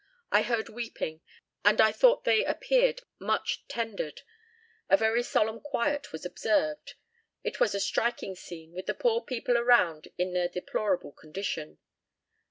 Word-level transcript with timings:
I 0.31 0.41
heard 0.41 0.67
weeping, 0.67 1.21
and 1.63 1.79
I 1.79 1.91
thought 1.91 2.23
they 2.23 2.43
appeared 2.43 3.01
much 3.19 3.67
tendered. 3.67 4.23
A 4.89 4.97
very 4.97 5.21
solemn 5.21 5.59
quiet 5.59 6.11
was 6.11 6.25
observed; 6.25 6.95
it 7.43 7.59
was 7.59 7.75
a 7.75 7.79
striking 7.79 8.33
scene, 8.35 8.73
with 8.73 8.87
the 8.87 8.95
poor 8.95 9.21
people 9.21 9.59
around 9.59 10.07
in 10.17 10.33
their 10.33 10.47
deplorable 10.49 11.11
condition." 11.11 11.77